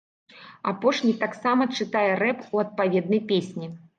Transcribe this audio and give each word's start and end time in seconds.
Апошні 0.71 1.11
таксама 1.23 1.67
чытае 1.77 2.07
рэп 2.23 2.39
у 2.57 2.65
адпаведнай 2.65 3.21
песні. 3.33 3.71